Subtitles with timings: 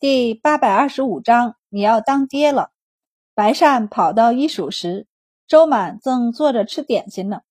[0.00, 2.70] 第八百二十五章，你要当爹了。
[3.34, 5.06] 白善跑到医署时，
[5.46, 7.42] 周满正坐着吃点心呢。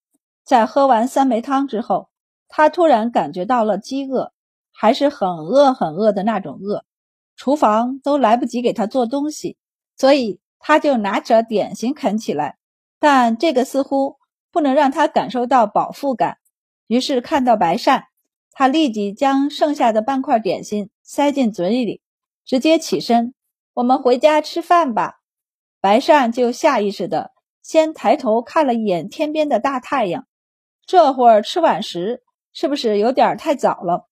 [0.43, 2.09] 在喝完三梅汤之后，
[2.47, 4.33] 他突然感觉到了饥饿，
[4.71, 6.85] 还是很饿很饿的那种饿。
[7.35, 9.55] 厨房都来不及给他做东西，
[9.95, 12.57] 所以他就拿着点心啃起来。
[12.97, 14.17] 但这个似乎
[14.51, 16.39] 不能让他感受到饱腹感，
[16.87, 18.05] 于是看到白善，
[18.49, 22.01] 他立即将剩下的半块点心塞进嘴里。
[22.49, 23.35] 直接起身，
[23.75, 25.19] 我们回家吃饭吧。
[25.79, 27.29] 白善就下意识的
[27.61, 30.25] 先抬头看了一眼天边的大太阳，
[30.83, 34.07] 这会儿吃晚食是不是有点太早了？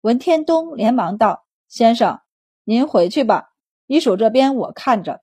[0.00, 2.20] 文天东连忙道：“先生，
[2.64, 3.50] 您回去吧，
[3.86, 5.20] 医署这边我看着。”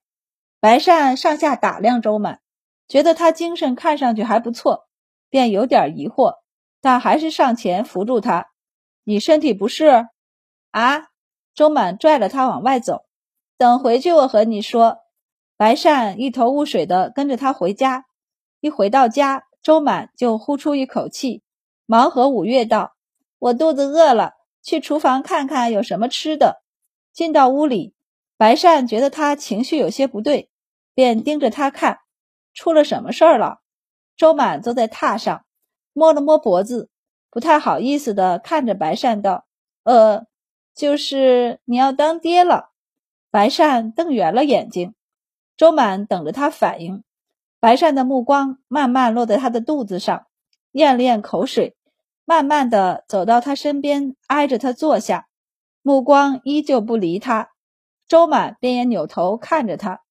[0.62, 2.42] 白善上下打量周满，
[2.88, 4.88] 觉得他精神看上去还不错，
[5.32, 6.36] 便有点疑惑，
[6.80, 8.52] 但还是上前扶住他
[9.04, 10.10] ：“你身体不适
[10.70, 11.08] 啊？”
[11.62, 13.06] 周满拽了他往外走，
[13.56, 14.98] 等回去我和你说。
[15.58, 18.08] 白善一头雾水的跟着他回家。
[18.62, 21.44] 一回到家，周满就呼出一口气，
[21.86, 22.96] 忙和五月道
[23.38, 26.64] ：“我肚子饿了，去厨房看看有什么吃的。”
[27.14, 27.94] 进到屋里，
[28.38, 30.50] 白善觉得他情绪有些不对，
[30.96, 32.00] 便盯着他看，
[32.56, 33.60] 出了什么事儿了？
[34.18, 35.46] 周满坐在榻上，
[35.94, 36.90] 摸了摸脖子，
[37.30, 39.46] 不太好意思的看着白善道
[39.86, 40.26] ：“呃。”
[40.74, 42.72] 就是你要当爹了，
[43.30, 44.96] 白善瞪圆了眼睛，
[45.58, 47.04] 周满等着他反应。
[47.60, 50.26] 白善的目光慢慢落在他的肚子上，
[50.72, 51.76] 咽了咽口水，
[52.26, 55.28] 慢慢的走到他身边，挨着他坐下，
[55.84, 57.52] 目光依旧不离他。
[58.08, 60.02] 周满便也扭头看着他，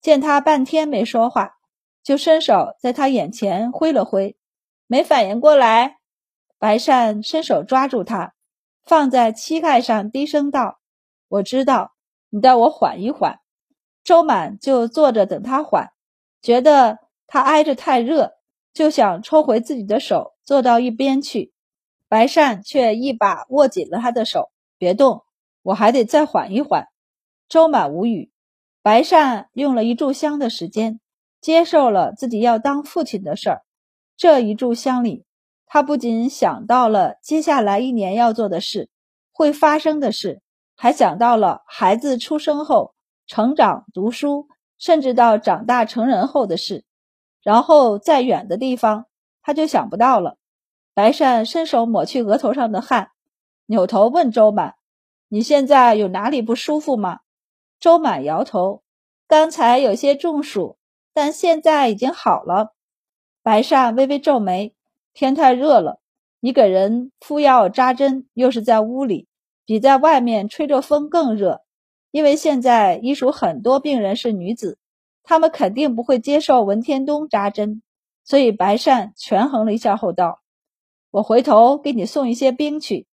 [0.00, 1.56] 见他半天没说话，
[2.02, 4.36] 就伸手在他眼前挥了挥，
[4.86, 5.98] 没反应过来。
[6.58, 8.34] 白善伸手抓住他。
[8.88, 10.80] 放在膝盖上，低声道
[11.28, 11.92] ：“我知道，
[12.30, 13.40] 你待我缓一缓。”
[14.02, 15.90] 周满就坐着等他缓，
[16.40, 18.32] 觉得他挨着太热，
[18.72, 21.52] 就想抽回自己的手，坐到一边去。
[22.08, 25.24] 白善却一把握紧了他的手：“别动，
[25.60, 26.88] 我还得再缓一缓。”
[27.46, 28.32] 周满无语。
[28.80, 30.98] 白善用了一炷香的时间，
[31.42, 33.62] 接受了自己要当父亲的事儿。
[34.16, 35.26] 这一炷香里。
[35.68, 38.88] 他不仅想到了接下来一年要做的事，
[39.32, 40.40] 会发生的事，
[40.74, 42.94] 还想到了孩子出生后
[43.26, 44.48] 成长、读书，
[44.78, 46.84] 甚至到长大成人后的事。
[47.42, 49.06] 然后再远的地方，
[49.42, 50.38] 他就想不到了。
[50.94, 53.10] 白善伸手抹去额头上的汗，
[53.66, 54.74] 扭头问周满
[55.28, 57.20] ：“你现在有哪里不舒服吗？”
[57.78, 58.82] 周满摇头
[59.28, 60.78] ：“刚才有些中暑，
[61.14, 62.74] 但现在已经好了。”
[63.42, 64.74] 白善微微皱眉。
[65.18, 65.98] 天太热了，
[66.38, 69.26] 你给人敷药扎针，又是在屋里，
[69.66, 71.62] 比在外面吹着风更热。
[72.12, 74.78] 因为现在医署很多病人是女子，
[75.24, 77.82] 他们肯定不会接受文天东扎针，
[78.22, 80.40] 所以白善权衡了一下后道
[81.10, 83.08] ：“我回头给你送一些冰去。”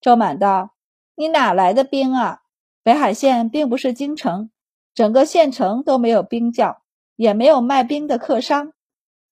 [0.00, 0.76] 周满道
[1.16, 2.42] ：“你哪来的冰啊？
[2.84, 4.52] 北海县并不是京城，
[4.94, 6.80] 整个县城都没有冰窖，
[7.16, 8.72] 也没有卖冰的客商。”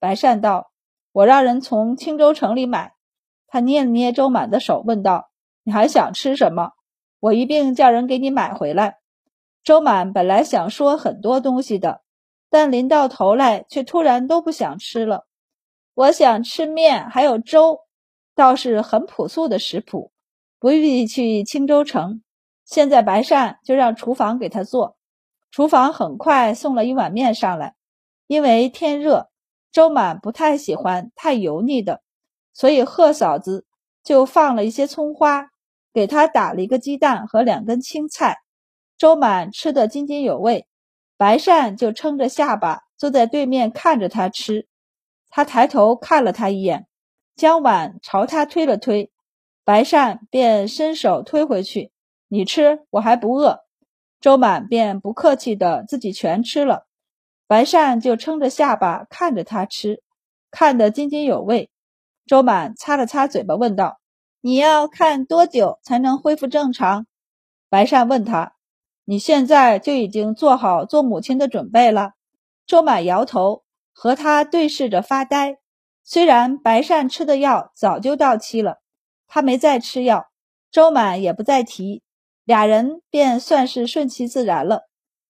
[0.00, 0.67] 白善道。
[1.18, 2.94] 我让人从青州城里买。
[3.48, 5.30] 他捏了捏周满的手，问道
[5.64, 6.74] ：“你还想吃什么？
[7.18, 8.98] 我一并叫人给你买回来。”
[9.64, 12.02] 周满本来想说很多东西的，
[12.48, 15.26] 但临到头来却突然都不想吃了。
[15.94, 17.80] 我想吃面，还有粥，
[18.36, 20.12] 倒是很朴素的食谱，
[20.60, 22.22] 不必去青州城。
[22.64, 24.96] 现在白善就让厨房给他做。
[25.50, 27.74] 厨房很快送了一碗面上来，
[28.28, 29.27] 因为天热。
[29.70, 32.02] 周满不太喜欢太油腻的，
[32.52, 33.66] 所以贺嫂子
[34.02, 35.50] 就放了一些葱花，
[35.92, 38.38] 给他打了一个鸡蛋和两根青菜。
[38.96, 40.66] 周满吃得津津有味，
[41.16, 44.66] 白善就撑着下巴坐在对面看着他吃。
[45.30, 46.88] 他抬头看了他一眼，
[47.36, 49.12] 将碗朝他推了推，
[49.62, 51.92] 白善便伸手推回去
[52.26, 53.60] ：“你吃，我还不饿。”
[54.20, 56.87] 周满便不客气的自己全吃了。
[57.48, 60.02] 白善就撑着下巴看着他吃，
[60.50, 61.70] 看得津津有味。
[62.26, 63.98] 周满擦了擦嘴巴，问道
[64.42, 67.06] ：“你要看多久才能恢复正常？”
[67.70, 68.52] 白善问他
[69.06, 72.10] ：“你现在就已经做好做母亲的准备了？”
[72.66, 73.64] 周满摇头，
[73.94, 75.56] 和他对视着发呆。
[76.04, 78.76] 虽然白善吃的药早就到期了，
[79.26, 80.26] 他没再吃药，
[80.70, 82.02] 周满也不再提，
[82.44, 84.82] 俩人便算是顺其自然了。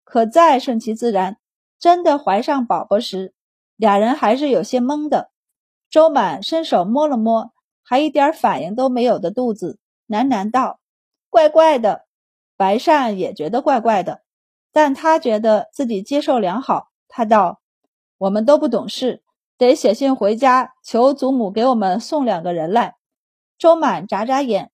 [0.02, 1.36] 可再顺其自然。
[1.78, 3.34] 真的怀上宝宝时，
[3.76, 5.30] 俩人还是有些懵的。
[5.88, 7.52] 周满伸手摸了摸
[7.82, 10.80] 还一点反应都没有的肚子，喃喃道
[11.30, 12.04] ：“怪怪的。”
[12.58, 14.22] 白善也觉得怪怪的，
[14.72, 16.88] 但他觉得自己接受良好。
[17.06, 17.60] 他道
[18.18, 19.22] ：“我们都不懂事，
[19.56, 22.96] 得写信回家求祖母给我们送两个人来。”
[23.56, 24.72] 周满眨眨眼：“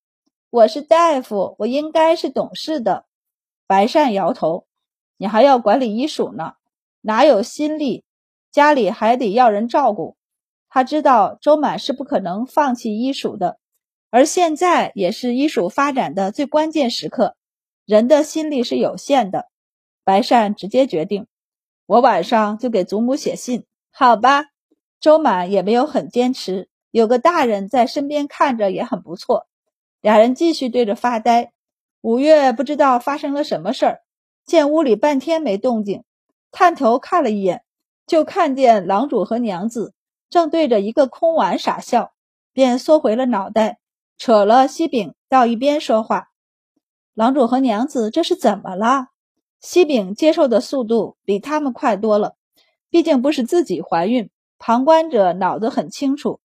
[0.51, 3.05] 我是大夫，我应该是懂事的。”
[3.69, 4.67] 白善摇头
[5.19, 6.55] ：“你还要管理医署呢，
[7.06, 8.03] 哪有心力？
[8.51, 10.17] 家里还得要人照顾。”
[10.71, 13.59] 他知道周满是不可能放弃医署的，
[14.11, 17.37] 而现在也是医署发展的最关键时刻，
[17.85, 19.49] 人的心力是有限的。
[20.03, 21.27] 白善直接决定。
[21.87, 24.47] 我晚上就给祖母写信，好吧？
[24.99, 29.47] 周满也没有很坚持，有个大人在身边看着也很不错。
[30.01, 31.53] 俩人继续对着发呆。
[32.01, 34.01] 五月不知道发生了什么事儿，
[34.45, 36.05] 见屋里半天没动静，
[36.56, 37.65] 探头看了一眼，
[38.06, 39.93] 就看见郎主和娘子
[40.31, 42.12] 正对着一个空碗傻笑，
[42.53, 43.81] 便缩回了脑袋，
[44.19, 46.29] 扯了西饼到一边说话。
[47.12, 49.09] 郎主和娘子这是怎么了？
[49.61, 52.37] 西饼接受的速度比他们快多了，
[52.89, 54.31] 毕竟不是自己怀孕。
[54.56, 56.39] 旁观者脑子很清楚，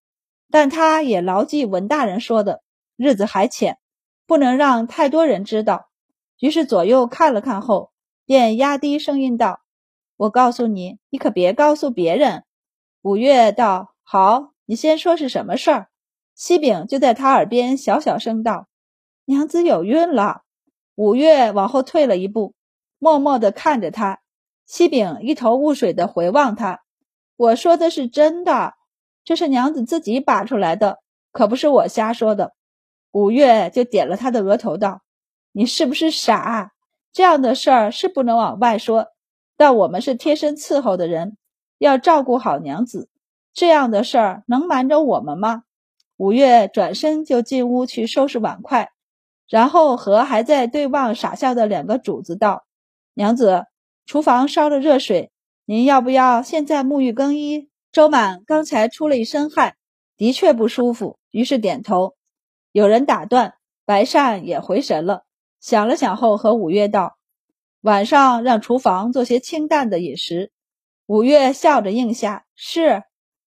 [0.50, 2.64] 但他也牢记文大人说的，
[2.98, 3.78] 日子还浅，
[4.26, 5.86] 不能让太多人知道。
[6.40, 7.92] 于是左右看了看后，
[8.26, 9.62] 便压低声音道
[10.19, 12.44] ：“我告诉你，你可别告诉别人。”
[13.01, 15.88] 五月道：“好，你先说是什么事儿。”
[16.36, 18.68] 西饼就在他耳边小小声道
[19.24, 20.42] ：“娘子有孕了。”
[20.95, 22.54] 五月往后退了一步。
[22.98, 24.19] 默默地看着他，
[24.66, 26.81] 西饼一头雾水地回望他。
[27.38, 28.74] 我说的是真的，
[29.24, 31.00] 这是娘子自己拔出来的，
[31.31, 32.54] 可不是我瞎说的。
[33.12, 35.01] 五月就点了他的额头，道
[35.54, 36.74] ：“你是不是傻？
[37.13, 39.07] 这样的事儿是不能往外说，
[39.60, 41.36] 但我们是贴身伺候的人，
[41.80, 43.10] 要照顾好娘子。
[43.54, 45.64] 这样的事儿能瞒着我们吗？”
[46.16, 48.92] 五月转身就进屋去收拾碗筷，
[49.50, 52.64] 然后和还在对望傻笑的两个主子道。
[53.14, 53.66] 娘子，
[54.06, 55.30] 厨房烧了热水，
[55.66, 57.70] 您要不要现在沐浴更衣？
[57.92, 59.76] 周满刚才出了一身汗，
[60.16, 62.16] 的确不舒服，于是点头。
[62.72, 65.24] 有人打断，白善也回神了，
[65.60, 67.18] 想了想后和五月道
[67.81, 70.52] ：“晚上让厨房做些清淡的饮食。”
[71.08, 73.04] 五月笑着应下：“是。”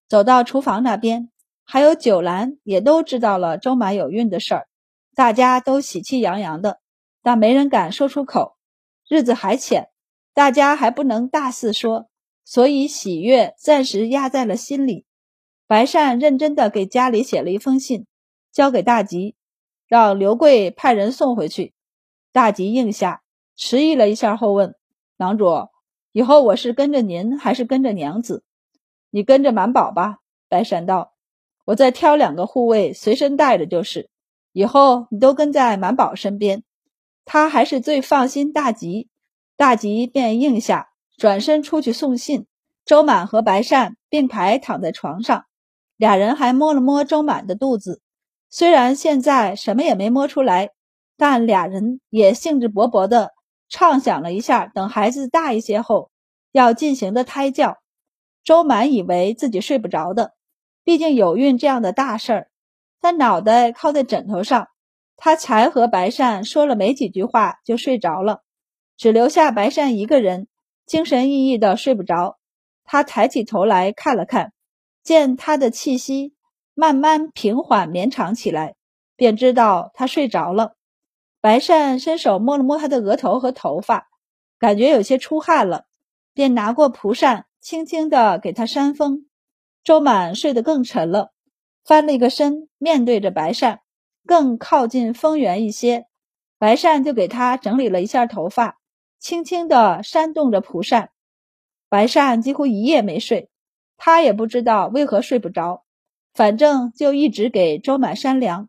[0.09, 1.31] 走到厨房那边，
[1.65, 4.69] 还有九兰也都知道了周满有孕的事儿，
[5.15, 6.81] 大家都喜气洋洋的，
[7.23, 8.59] 但没人敢说出口。
[9.09, 9.89] 日子还浅，
[10.35, 12.09] 大家还不能大肆说，
[12.45, 15.07] 所以喜悦暂时压在了心里。
[15.67, 18.07] 白善认真的给家里写了一封信，
[18.53, 19.35] 交给大吉，
[19.87, 21.73] 让刘贵派人送回去。
[22.33, 23.22] 大吉应下，
[23.65, 24.75] 迟疑了一下后问
[25.17, 25.69] ：“郎主，
[26.11, 28.43] 以后我是跟着您还是跟着娘子
[29.09, 30.17] ？”“你跟着满宝吧。”
[30.51, 31.13] 白善道
[31.67, 34.11] ，“我再挑两个护卫随身带着就是，
[34.53, 36.65] 以后你都跟在满宝身边。”
[37.25, 39.09] 他还是最放心大吉，
[39.57, 42.49] 大吉便应下，转身出去送信。
[42.85, 45.45] 周满和白善并排躺在床上，
[45.97, 48.03] 俩人还摸了摸周满的肚子。
[48.51, 50.71] 虽然现在什么也没摸出来，
[51.17, 53.31] 但俩人也兴致勃勃地
[53.73, 56.11] 畅想了一下，等孩子大一些后
[56.53, 57.79] 要进行的胎教。
[58.45, 60.35] 周满以为自己睡不着的，
[60.85, 62.49] 毕竟有孕这样的大事儿，
[63.01, 64.69] 他脑袋靠在枕头上。
[65.17, 68.43] 他才和白善说了没几句话就睡着了，
[68.97, 70.49] 只留下白善一个人
[70.85, 72.39] 精神奕奕的睡不着。
[72.85, 74.53] 他抬起头来看了看，
[75.03, 76.35] 见他的气息
[76.75, 78.75] 慢慢平缓绵长起来，
[79.17, 80.75] 便知道他睡着了。
[81.43, 84.09] 白善伸手摸了摸他的额头和头发，
[84.61, 85.87] 感觉有些出汗了，
[86.35, 89.27] 便拿过蒲扇轻轻的给他扇风。
[89.83, 91.33] 周满睡得更沉了，
[91.85, 93.81] 翻了一个身，面对着白善。
[94.25, 96.07] 更靠近风源一些，
[96.59, 98.79] 白善就给他整理了一下头发，
[99.19, 101.11] 轻轻地扇动着蒲扇。
[101.89, 103.51] 白善几乎一夜没睡，
[103.97, 105.83] 他也不知道为何睡不着，
[106.33, 108.69] 反正就一直给周满扇凉。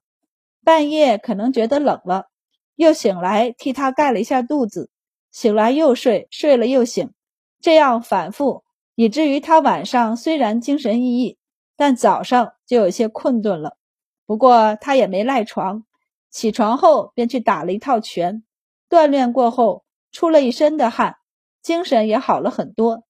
[0.63, 2.29] 半夜可能觉得冷了，
[2.75, 4.89] 又醒来替他盖了一下肚子，
[5.31, 7.11] 醒来又睡，睡了又醒，
[7.59, 8.63] 这样反复，
[8.95, 11.37] 以至于他晚上虽然精神奕奕，
[11.75, 13.77] 但早上就有些困顿了。
[14.25, 15.83] 不过他也没赖床，
[16.29, 18.43] 起床后便去打了一套拳，
[18.89, 21.17] 锻炼过后出了一身的汗，
[21.61, 23.03] 精神也好了很多。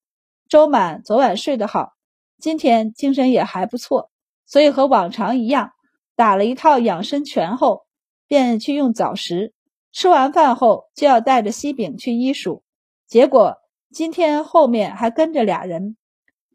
[0.50, 1.94] 周满昨晚睡得好，
[2.38, 4.12] 今天精神也还不错，
[4.46, 5.72] 所以和往常一样，
[6.16, 7.86] 打了一套养生拳后，
[8.28, 9.53] 便去用早食。
[9.94, 12.64] 吃完饭后就要带着西饼去医署，
[13.08, 13.58] 结果
[13.92, 15.96] 今天后面还跟着俩人。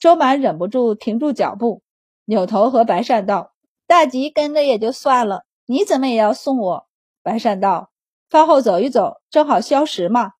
[0.01, 1.83] 周满忍不住停住脚步，
[2.25, 3.53] 扭头和白善道。
[3.87, 6.89] 大吉跟着也就算了，你怎么也要送我？
[7.23, 7.91] 白善道
[8.29, 10.33] ：“饭后走一走，正好消食嘛。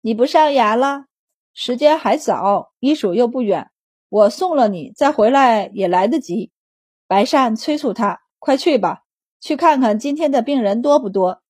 [0.00, 1.06] 你不上牙了？
[1.52, 3.70] 时间还早，医署又不远，
[4.08, 6.52] 我送了你，再回来也来得及。
[7.06, 9.02] 白善催促他：“快去吧，
[9.40, 11.42] 去看看今天的病人多不多。”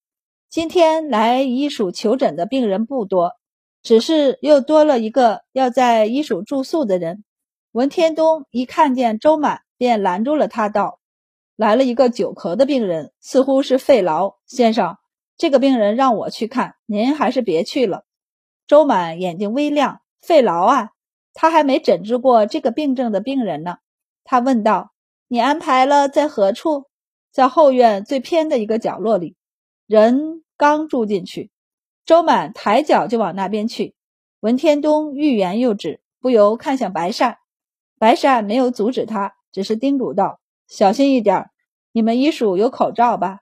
[0.55, 3.33] 今天来医署求诊的病人不多，
[3.83, 7.25] 只是又多了一个要在医署住宿的人。
[7.73, 11.01] 文天东一看见周满，便拦住了他，道
[11.59, 14.37] ：“来了一个久咳的病人，似乎是肺痨。
[14.47, 14.97] 先生，
[15.37, 18.05] 这个病人让我去看，您还是别去了。”
[18.69, 20.91] 周满眼睛微亮：“肺痨啊？
[21.33, 23.79] 他还没诊治过这个病症的病人呢。”
[24.23, 24.93] 他问道
[25.27, 26.85] ：“你安排了在何处？”
[27.35, 29.35] 在后院最偏的一个角落里。
[29.89, 30.44] 人。
[30.65, 31.51] 刚住进去，
[32.07, 33.95] 周满抬脚就往那边去。
[34.41, 37.37] 文天东欲言又止，不由看向白善。
[37.99, 41.51] 白善没有阻止他，只是叮嘱道：“小心一点，
[41.93, 43.41] 你们医署有口罩吧？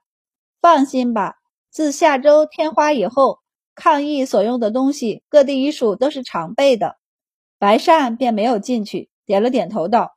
[0.60, 1.36] 放心吧，
[1.70, 3.38] 自下周天花以后，
[3.76, 6.96] 抗疫所用的东西，各地医署都是常备的。”
[7.60, 10.16] 白善便没有进去，点了点头道：“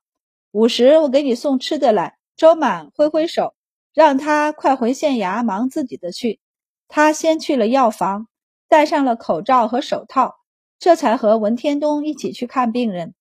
[0.50, 3.54] 午时我给你送吃的来。”周满挥挥手，
[3.94, 6.40] 让他快回县衙忙自己的去。
[6.88, 8.28] 他先去了药房，
[8.68, 10.36] 戴上了口罩和手套，
[10.78, 13.16] 这才和文天东一起去看病人。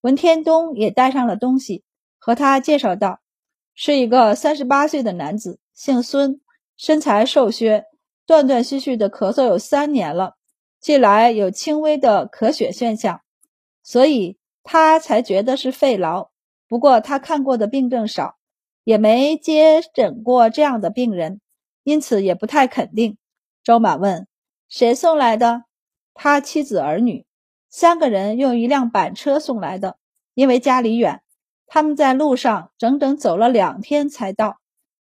[0.00, 1.84] 文天东也带上了东西，
[2.18, 3.20] 和他介绍道
[3.74, 6.40] ：“是一个三十八岁的男子，姓孙，
[6.76, 7.84] 身材瘦削，
[8.24, 10.36] 断断续续的咳嗽有三年了，
[10.80, 13.20] 近来有轻微的咳血现象，
[13.82, 16.28] 所以他才觉得是肺痨。
[16.66, 18.36] 不过他看过的病症少，
[18.84, 21.42] 也没接诊过这样的病人。”
[21.82, 23.16] 因此也不太肯定。
[23.62, 24.26] 周满问
[24.68, 25.64] ：“谁送来的？”
[26.14, 27.24] 他妻子儿女
[27.68, 29.96] 三个人用一辆板车送来的。
[30.34, 31.22] 因为家里远，
[31.66, 34.58] 他们在路上整整走了两天才到。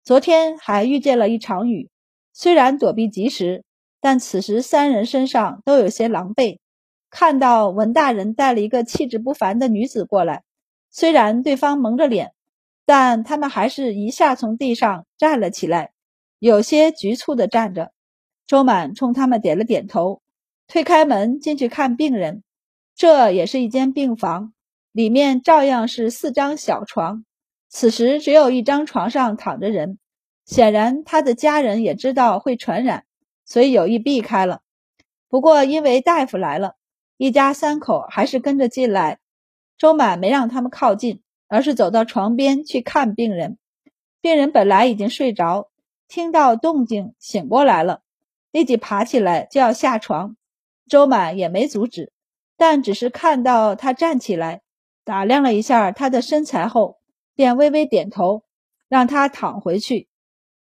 [0.05, 1.91] 昨天还遇见了一场雨，
[2.33, 3.65] 虽然躲避及时，
[4.01, 6.59] 但此时三人身上都有些狼狈。
[7.11, 10.45] 看到文大人带了一个气质不凡的女子过来，
[10.91, 12.35] 虽然对方蒙着脸，
[12.85, 15.93] 但他们还是一下从地上站了起来。
[16.39, 17.93] 有些局促地站着，
[18.47, 20.21] 周满冲他们点了点头，
[20.67, 22.43] 推开门进去看病人。
[22.95, 24.53] 这也是一间病房，
[24.93, 27.25] 里面照样是四张小床。
[27.69, 29.99] 此时只有一张床上躺着人，
[30.45, 33.05] 显然他的家人也知道会传染，
[33.45, 34.61] 所以有意避开了。
[35.29, 36.75] 不过因为大夫来了，
[37.17, 39.19] 一家三口还是跟着进来。
[39.79, 43.59] 周满没让他们靠近，而是走到床边去看病人。
[44.21, 45.69] 病人本来已经睡着。
[46.09, 48.03] 听到动静醒过来了，
[48.51, 50.37] 立即爬起来就要下床，
[50.89, 52.13] 周满也没阻止，
[52.57, 54.63] 但只是看到他站起来，
[55.05, 56.99] 打量了一下他的身材后，
[57.35, 58.45] 便微微点头，
[58.89, 60.09] 让他躺回去。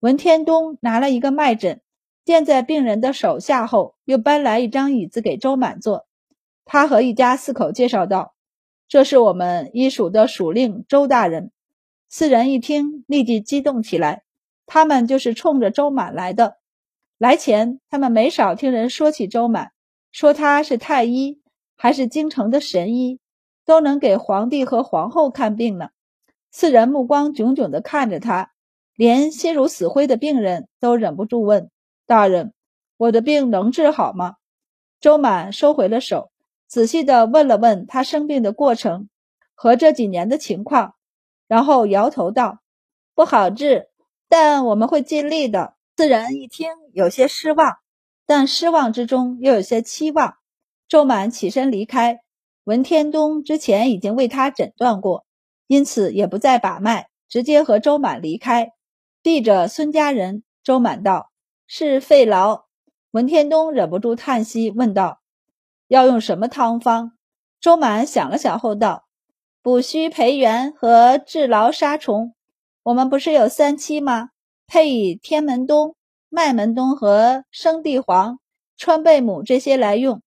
[0.00, 1.80] 文天东拿了一个脉枕
[2.24, 6.06] 垫在病人的手下后，又搬来一张椅子给周满坐。
[6.64, 8.34] 他和一家四口介绍道
[8.88, 11.52] ：“这是我们医署的署令周大人。”
[12.08, 14.23] 四人一听，立即激动起来。
[14.66, 16.58] 他们就是冲着周满来的。
[17.18, 19.72] 来前，他们没少听人说起周满，
[20.10, 21.40] 说他是太医，
[21.76, 23.20] 还是京城的神医，
[23.64, 25.90] 都能给皇帝和皇后看病呢。
[26.50, 28.52] 四人目光炯炯地看着他，
[28.94, 31.70] 连心如死灰的病人都忍不住问
[32.06, 32.52] ：“大人，
[32.96, 34.34] 我的病能治好吗？”
[35.00, 36.30] 周满收回了手，
[36.66, 39.08] 仔细地问了问他生病的过程
[39.54, 40.94] 和这几年的情况，
[41.46, 42.58] 然后摇头道
[43.14, 43.88] ：“不好治。”
[44.36, 45.74] 但我们会尽力的。
[45.96, 47.76] 四人一听，有些失望，
[48.26, 50.38] 但失望之中又有些期望。
[50.88, 52.18] 周满起身离开。
[52.64, 55.24] 文天东之前已经为他诊断过，
[55.68, 58.72] 因此也不再把脉，直接和周满离开。
[59.22, 61.30] 避着孙家人，周满道
[61.68, 62.64] ：“是肺痨。”
[63.12, 65.20] 文天东忍不住叹息，问道
[65.86, 67.12] ：“要用什么汤方？”
[67.62, 69.04] 周满想了想后道
[69.62, 72.33] ：“补虚培元和治痨杀虫。”
[72.84, 74.28] 我们不是有三七吗？
[74.66, 75.96] 配以天门冬、
[76.28, 78.38] 麦门冬和生地黄、
[78.76, 80.20] 川贝母这些来用。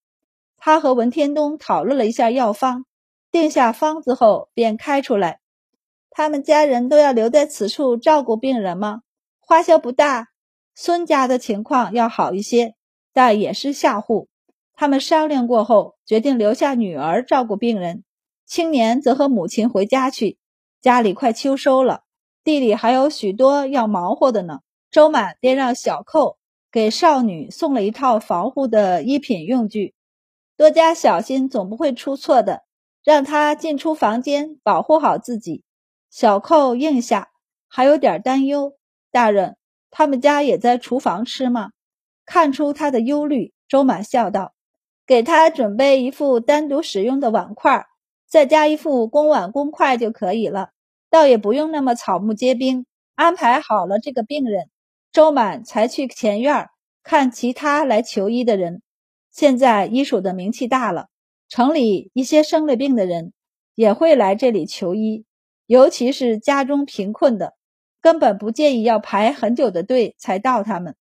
[0.58, 2.86] 他和文天东讨论了一下药方，
[3.32, 5.40] 定下方子后便开出来。
[6.10, 9.02] 他们家人都要留在此处照顾病人吗？
[9.40, 10.30] 花销不大。
[10.74, 12.74] 孙家的情况要好一些，
[13.14, 14.30] 但也是下户。
[14.74, 18.04] 他们商量过后，决定留下女儿照顾病人，
[18.48, 20.40] 青年则和母亲回家去。
[20.82, 22.02] 家里快秋收了。
[22.48, 24.62] 地里还有许多要忙活的呢。
[24.90, 26.38] 周满便让小寇
[26.72, 29.94] 给少女送了一套防护的衣品用具，
[30.56, 32.62] 多加小心，总不会出错的。
[33.04, 35.66] 让他进出房间，保护好自己。
[36.10, 37.32] 小寇应下，
[37.68, 38.78] 还有点担忧。
[39.12, 39.58] 大人，
[39.92, 41.72] 他们家也在厨房吃吗？
[42.26, 44.54] 看出他的忧虑，周满笑道
[45.06, 47.86] ：“给他准备一副单独使用的碗筷，
[48.26, 50.70] 再加一副公碗公筷就可以了，
[51.10, 52.86] 倒也不用那么草木皆兵。”
[53.16, 54.70] 安排好了这个病人，
[55.12, 56.70] 周满才去前院
[57.02, 58.84] 看其他来求医的人。
[59.32, 61.08] 现在医署的名气大了，
[61.50, 63.34] 城里一些生了病的人
[63.74, 65.26] 也会来这里求医，
[65.66, 67.56] 尤其是家中贫困的，
[68.02, 70.96] 根本不介意要排很久的队才到他们。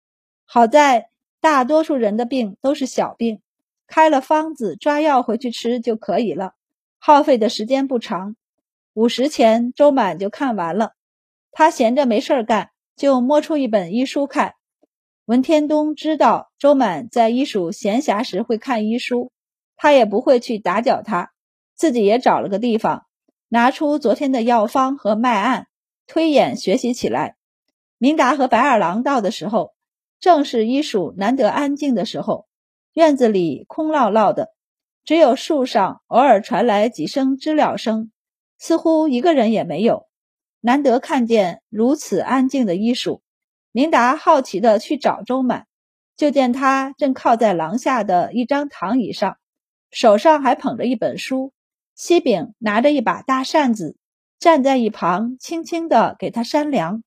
[0.45, 1.09] 好在
[1.41, 3.41] 大多数人的病都是小病，
[3.87, 6.53] 开了方子抓药回去吃就可以了，
[6.99, 8.35] 耗费的时间不长。
[8.93, 10.93] 午时前，周满就看完了。
[11.51, 14.53] 他闲着没事干，就摸出一本医书看。
[15.25, 19.31] 文天东知道周满在医署闲暇时会看医书，
[19.75, 21.31] 他也不会去打搅他，
[21.75, 23.05] 自己也找了个地方，
[23.49, 25.67] 拿出昨天的药方和脉案，
[26.05, 27.35] 推演学习起来。
[27.97, 29.73] 明达和白二郎到的时候。
[30.19, 32.47] 正是医署难得安静的时候，
[32.93, 34.53] 院子里空落落的，
[35.03, 38.12] 只有树上偶尔传来几声知了声，
[38.65, 40.07] 似乎一个人也没有。
[40.61, 43.21] 难得看见如此安静的医署，
[43.73, 45.67] 明达好奇的去找周满，
[46.15, 49.35] 就见他正靠在廊下的一张躺椅上，
[49.91, 51.51] 手上还捧着一本书，
[51.93, 53.97] 西饼拿着一把大扇子，
[54.39, 57.03] 站在一旁轻轻的给他扇凉。